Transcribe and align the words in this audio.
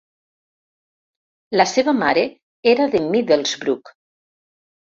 La 1.61 1.67
seva 1.73 1.95
mare 1.99 2.25
era 2.73 2.89
de 2.97 3.05
Middlesbrough. 3.13 3.95